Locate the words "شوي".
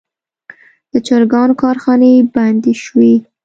2.83-3.13